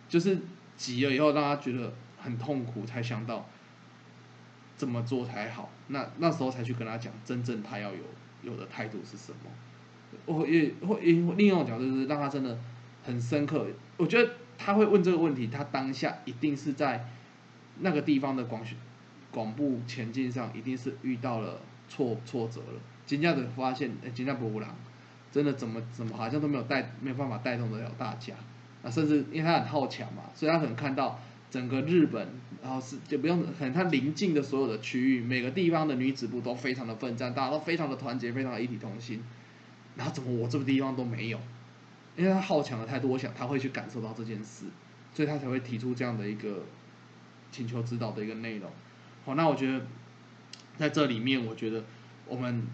[0.08, 0.38] 就是
[0.76, 3.48] 急了以后让他觉得很痛苦，才想到
[4.76, 5.70] 怎么做才好。
[5.86, 8.02] 那那时候才去跟他讲，真正他要有
[8.42, 9.50] 有的态度是什么？
[10.26, 12.58] 我也会另一种角度就是让他真的
[13.04, 13.68] 很深刻。
[13.96, 17.06] 我觉得他会问这个问题，他当下一定是在。
[17.80, 18.62] 那个地方的广
[19.32, 22.80] 广布前进上，一定是遇到了挫挫折了。
[23.04, 24.76] 金价的发现，哎，金价博物郎
[25.32, 28.34] 真的怎么怎么好像都没有带，没有办法带动得了大家。
[28.84, 32.28] 啊，甚至因为他很好强嘛，所以他可能看到整个日本，
[32.62, 39.20] 然后是就不用，可能他临近的所有的区域，每个地方的女子部都非常的奋战，大家都非常的团结，非常的一体同心。
[39.96, 41.40] 然后怎么我这个地方都没有？
[42.16, 44.66] 因为他好强的太多，我想他会去感受到这件事，
[45.12, 46.62] 所以他才会提出这样的一个。
[47.52, 48.68] 请求指导的一个内容，
[49.24, 49.86] 好，那我觉得
[50.76, 51.84] 在这里面，我觉得
[52.26, 52.66] 我们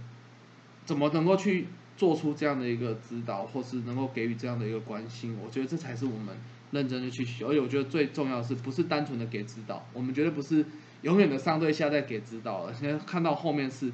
[0.87, 1.67] 怎么能够去
[1.99, 6.35] 做出这样的一个指导，或是能够给予这样的一个关心，我觉得这才是我们
[6.71, 7.45] 认真的去学。
[7.45, 10.65] 而且我觉得最重要的是，不是单纯的给指导，我们绝对不是
[11.03, 12.73] 永远的上对下在给指导了。
[12.73, 13.93] 现在看到后面是，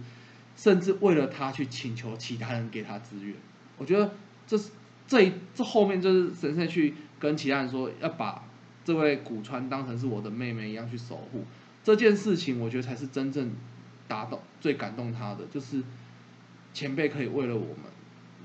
[0.54, 3.35] 甚至为了他去请求其他人给他资源，
[3.76, 4.14] 我觉得
[4.46, 4.70] 这是
[5.06, 8.42] 这这后面就是神社去跟其他人说要把。
[8.84, 11.44] 这位古川当成是我的妹妹一样去守护
[11.82, 13.50] 这件事情，我觉得才是真正
[14.06, 15.82] 打动最感动他的，就是
[16.72, 17.78] 前辈可以为了我们，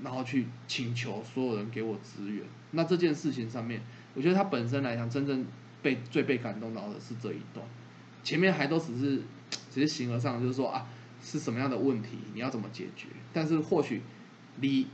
[0.02, 2.42] 然后去请求所有人给我支援。
[2.72, 3.82] 那这件事情上面，
[4.14, 5.46] 我觉得他本身来讲，真正
[5.80, 7.64] 被最被感动到的是这一段。
[8.24, 9.22] 前面还都只是
[9.70, 10.88] 只是形而上，就是说啊
[11.22, 13.06] 是什么样的问题，你要怎么解决？
[13.32, 14.02] 但是或许
[14.60, 14.88] 你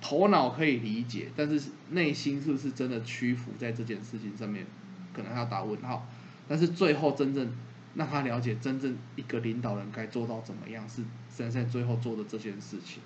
[0.00, 4.66] 头脑可以理解，但是内心是不是真的屈服在这件事情上面，
[5.12, 6.06] 可能要打问号。
[6.48, 7.50] 但是最后真正
[7.94, 13.02] 让他了解真正一个领导人该做到怎么样，是森森最后做的这件事情，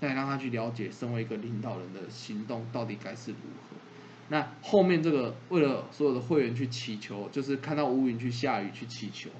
[0.00, 3.76] 那让他去了解身为一个领导人的行动到底该是如何。
[4.28, 9.30] 那后面这个为了所有的会员去祈求，就是看到乌云去下雨去祈求，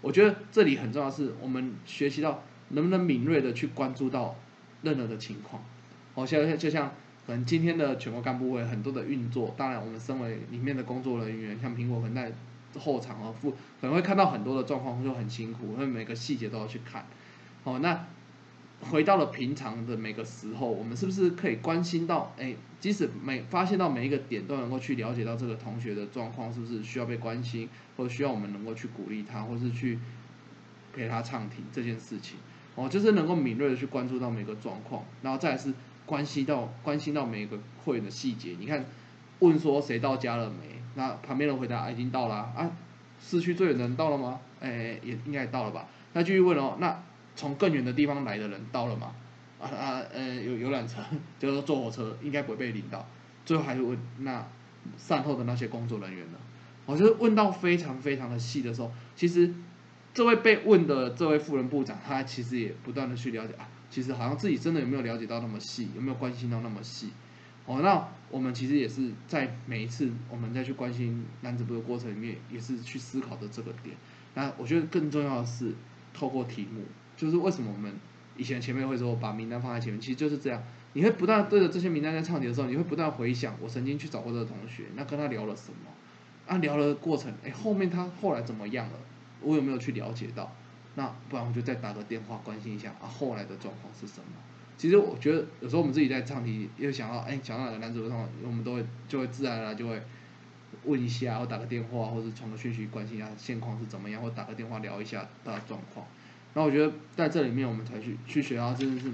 [0.00, 4.36] 我觉得这里很重要，是我们学习到能不能敏锐的去关注到
[4.82, 5.62] 任何的情况。
[6.16, 6.90] 哦，像就像
[7.24, 12.32] 可能今天的全国干部会很多的运作，当然我们身为里面的工作人员，像苹果可能在
[12.80, 17.06] 后场啊，负可能会看到很多的状况，就很辛苦，因为每个细节都要去看。
[17.62, 18.04] 哦，那。
[18.90, 22.34] 回到了平常的每个时候，我们是不是可以关心到？
[22.38, 29.98] 哎，即使每发现到每一个点，都能够去了解到这个同学的状况，是不是需要被关心，或者需要我们能够去鼓励他，或是去
[30.92, 32.36] 陪他畅听这件事情？
[32.74, 35.72] 哦，就是能够敏锐的去关注到每个状况，然后再是
[36.06, 38.56] 关系到关心到每一个会员的细节。
[38.58, 38.84] 你看，
[39.40, 40.80] 问说谁到家了没？
[40.94, 42.70] 那旁边人回答已经到了啊。
[43.20, 44.40] 市区最远的人到了吗？
[44.60, 45.86] 哎，也应该到了吧？
[46.14, 47.02] 那继续问哦，那。
[47.38, 49.12] 从更远的地方来的人到了吗？
[49.60, 51.02] 啊啊呃有游览车，
[51.38, 53.06] 就是坐火车，应该不会被领到。
[53.44, 54.42] 最后还是问那
[54.96, 56.38] 善后的那些工作人员呢？
[56.86, 59.52] 我就是问到非常非常的细的时候，其实
[60.14, 67.10] 这位被问的这位副人部长，他其实也不断的去了解啊，其实好像自己真的有没有了解到那么细，有没有关心到那么细？
[67.64, 73.96] 哦，那我们其实也是在每一次我们再去关心男子部的过程里面，也是去思考的这个点。
[74.34, 75.74] 那我觉得更重要的是
[76.12, 76.82] 透过题目。
[77.16, 77.92] 就是为什么我们
[78.36, 80.62] 以前前面会说把名单放在前面，其实就是这样。
[80.92, 85.90] 你会不断对着这些名单在唱题的时候，你会不断回想我曾经去找过这个同学，那跟他聊了什么？
[86.46, 88.92] 啊，聊了过程，哎，后面他后来怎么样了？
[89.40, 90.54] 我有没有去了解到？
[90.96, 94.26] 那不然我就再打个电话关心一下啊，后来的状况是什么？
[94.76, 100.02] 其实我觉得有时候我们自己在唱题，又想到哎，想到哪个男主的状况，我们都会就会自然而然就会
[100.84, 106.06] 问一下，或打个电话，或者传个讯息关心一下现况是怎么样，或打个电话聊一下他的状况。
[106.54, 109.10] 那我觉得在这里面，我们才去去学到，真的是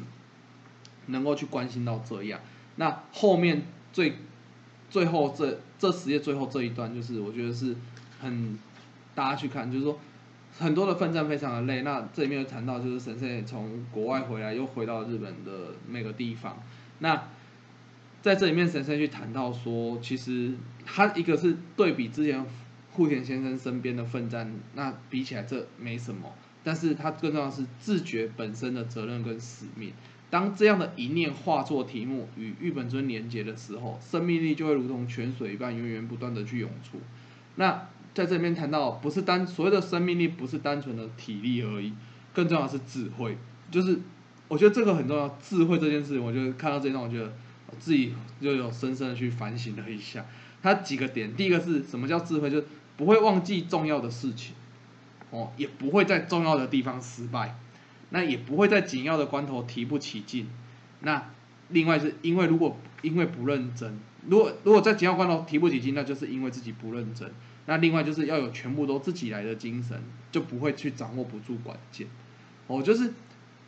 [1.07, 2.41] 能够去关心到这样。
[2.77, 4.17] 那后面最
[4.91, 7.77] 最后这这十页最后这一段，就是我觉得是
[8.21, 8.59] 很
[9.15, 9.99] 大家去看，就是说
[10.59, 11.83] 很多的奋战非常的累。
[11.83, 16.63] 那这里面有谈到，就是神圣从国外回来，又回到日本的那个地方。
[16.99, 17.29] 那
[18.21, 20.55] 在这里面，神圣去谈到说，其实
[20.87, 22.45] 他一个是对比之前
[22.93, 26.33] 户田先生身边的奋战，那比起来这没什么。
[26.63, 29.93] 但是他更重要的是自觉本身的责任跟使命。
[30.31, 37.01] 当这样的一念化作题目与玉本尊连结的时候，生命力就会如同泉水一般源源不断的去涌出。
[37.57, 41.93] 那在这边谈到，不是单所谓的生命力，不是单纯的体力而已，
[42.35, 43.39] 更重要的是智慧。
[43.71, 43.99] 就是
[44.49, 47.33] 我觉得这个很重要，智慧这件事情，我觉得看到这一段，我觉得
[47.79, 50.25] 自己就有深深的去反省了一下。
[50.63, 54.55] 它几个点，第一个是什么叫智慧，就是不会忘记重要的事情。
[55.31, 57.57] 哦，也不会在重要的地方失败，
[58.11, 60.47] 那也不会在紧要的关头提不起劲。
[61.01, 61.31] 那
[61.71, 63.99] 另外是因为如果因为不认真，
[64.29, 67.33] 如果如果在紧要关头提不起劲，那就是因为自己不认真。
[67.67, 72.07] 那另外就是要有全部都自己来的精神，就不会去掌握不住关键。
[72.67, 73.13] 哦，就是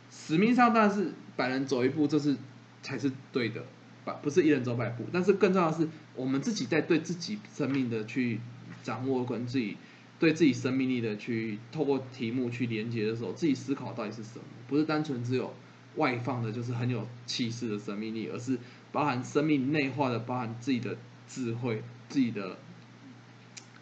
[0.09, 2.35] 使命上当然是百人走一步，这是
[2.81, 3.63] 才是对的，
[4.03, 5.05] 百不是一人走百步。
[5.11, 8.39] 但是更重要的是，我们自己在对自己生命的去
[8.83, 9.77] 掌握跟自己。
[10.17, 14.45] 对自己生命力的去透过题目去连接的时候，自己思考到底是什么？
[14.65, 15.53] 不是单纯只有
[15.97, 18.57] 外放的，就是很有气势的生命力，而是
[18.93, 22.57] 包含生命内化的，包含自己的智慧、自己的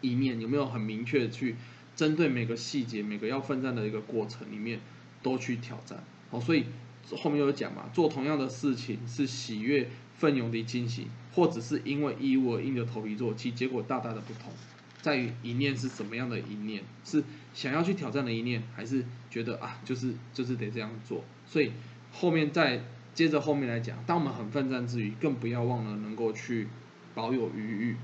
[0.04, 1.56] 一面，有没有很明确的去
[1.96, 4.80] 针对每个细节、每个要奋战的一个过程里面
[5.22, 6.04] 都去挑战？
[6.30, 6.66] 好，所以
[7.10, 14.52] 后面有讲嘛，做同样的事情是喜悦、奋勇的进行，或者是因为义务而硬着头皮做，其结果大大的不同。
[15.00, 21.22] 在于一念是什么样的一念，是想要去挑战的一念，还是觉得啊，就是就是得这样做。
[21.46, 21.72] 所以
[22.10, 22.82] 后面再
[23.12, 26.68] 接着后面来讲，当我们很奋战之余，更不要忘了能够去
[27.14, 27.96] 保有余裕。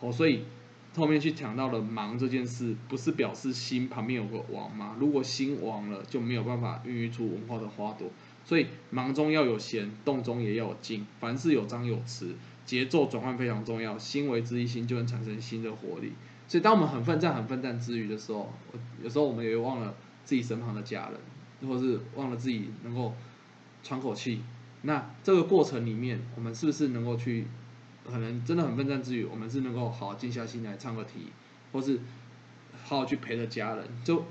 [0.00, 0.44] 哦，所以
[0.98, 4.96] 后面去讲到了忙这件事，不是表示心旁边有个王吗？
[4.98, 8.10] 如果心亡了，就没有办法孕育出文化的花朵。
[8.44, 12.32] 所以忙中要有闲，动中也要有静，凡事有张有弛，
[12.66, 13.96] 节奏转换非常重要。
[13.96, 16.12] 心为之一心，就能产生新的活力。
[16.48, 18.52] 所以，当我们很奋战、很奋战之余的时候，
[19.02, 19.94] 有时候我们也忘了
[20.24, 23.14] 自己身旁的家人，或是忘了自己能够
[23.84, 24.40] 喘口气。
[24.82, 27.46] 那这个过程里面，我们是不是能够去，
[28.10, 31.32] 可能真的很奋战之余，我们是能够好静下心来唱个题，
[31.72, 32.00] 或是
[32.84, 34.24] 好好去陪着家人，就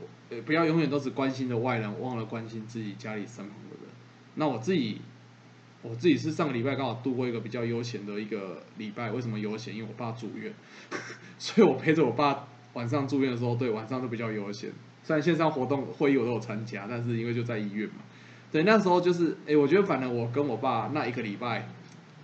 [0.45, 3.93] 不要永远都只关心着外人，忘了关心自己家里身旁的人。
[4.35, 5.01] 那我自己，
[5.81, 9.11] 我自己是上个礼拜刚好度过一个比较悠闲的一个礼拜。
[9.11, 9.75] 为什么悠闲？
[9.75, 10.53] 因为我爸住院，
[11.39, 14.71] 所以我陪着我爸晚上住院的时候，对晚上都比较悠闲。
[15.03, 17.95] 虽然线上活动会议我都有参加，但是因为就在医院嘛，
[18.51, 21.69] 对那时候就是，哎，我觉得反正我跟我爸那一个礼拜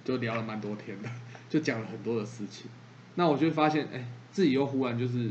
[0.04, 1.10] 就聊了蛮多天的，
[1.54, 2.66] 就讲了很多的事情。
[3.14, 5.30] 那我就发现，哎，自己又忽然就是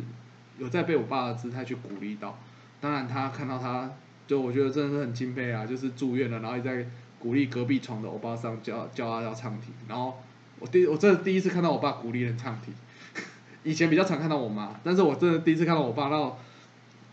[0.56, 2.38] 有在被我爸的姿态去鼓励到。
[2.80, 3.90] 当然，他看到他，
[4.28, 6.86] 就我觉得真的是很钦佩啊，就是住院了，然后也在
[7.18, 9.72] 鼓励隔壁床的欧巴桑叫叫他要唱题。
[9.88, 10.16] 然后
[10.60, 12.70] 我第我这第一次看到我爸鼓励人唱题，
[13.64, 16.16] 以前比较常看到我妈，但是我真的第一次看到我爸，那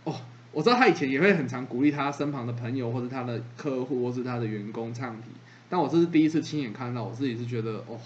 [0.04, 5.30] 哦，我知道他以前也会很常鼓励他身旁的朋友或者他的客户或是他的员工唱题，
[5.68, 8.00] 但我这是第一次亲眼看到，我自己是觉得哦，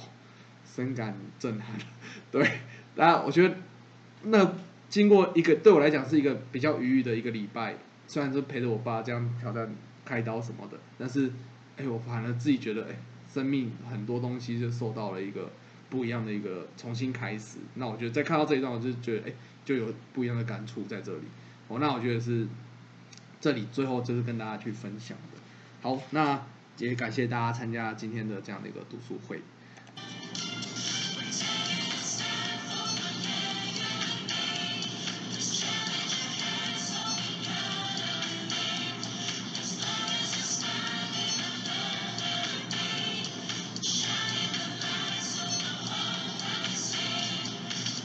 [0.74, 1.78] 深感震撼。
[2.32, 2.60] 对，
[2.96, 3.56] 那我觉得
[4.24, 4.54] 那
[4.90, 7.76] 经过一个对我来讲是一个比较愉悦的一个礼拜，
[8.08, 9.70] 虽然是陪着我爸这样挑战
[10.04, 11.32] 开刀什么的，但是
[11.78, 12.96] 哎，我反而自己觉得哎，
[13.32, 15.52] 生命很多东西就受到了一个
[15.90, 17.58] 不一样的一个重新开始。
[17.76, 21.24] 那我觉得在看到这一段，我就觉得哎，就有不一样的感触在这里。
[21.68, 22.48] 哦，那我觉得是
[23.40, 25.40] 这里最后就是跟大家去分享的。
[25.82, 26.46] 好，那
[26.78, 29.42] 也感谢大家参加今天的这样的一个读书会。